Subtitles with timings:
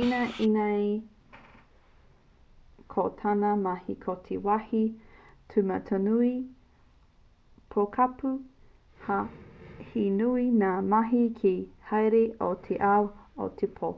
[0.00, 0.84] ināianei
[2.94, 4.82] ko tāna mahi ko te wāhi
[5.54, 6.30] tūmatanui
[7.78, 8.34] pokapū
[9.18, 9.20] ā
[9.90, 13.04] he nui ngā mahi kei te haere i te ao
[13.50, 13.96] i te pō